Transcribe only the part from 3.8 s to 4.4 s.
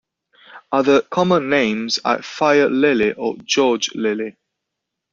lily.